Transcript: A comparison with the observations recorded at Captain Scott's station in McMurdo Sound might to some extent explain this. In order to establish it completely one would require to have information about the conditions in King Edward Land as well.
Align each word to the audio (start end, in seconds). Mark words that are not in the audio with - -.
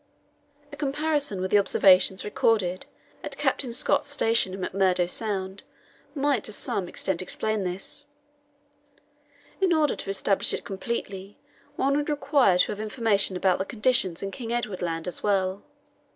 A 0.71 0.75
comparison 0.75 1.41
with 1.41 1.51
the 1.51 1.59
observations 1.59 2.25
recorded 2.25 2.87
at 3.23 3.37
Captain 3.37 3.71
Scott's 3.71 4.09
station 4.09 4.51
in 4.51 4.59
McMurdo 4.59 5.07
Sound 5.07 5.61
might 6.15 6.43
to 6.45 6.51
some 6.51 6.87
extent 6.87 7.21
explain 7.21 7.63
this. 7.65 8.07
In 9.61 9.71
order 9.71 9.95
to 9.95 10.09
establish 10.09 10.55
it 10.55 10.65
completely 10.65 11.37
one 11.75 11.95
would 11.95 12.09
require 12.09 12.57
to 12.57 12.71
have 12.71 12.79
information 12.79 13.37
about 13.37 13.59
the 13.59 13.63
conditions 13.63 14.23
in 14.23 14.31
King 14.31 14.51
Edward 14.51 14.81
Land 14.81 15.07
as 15.07 15.21
well. 15.21 15.61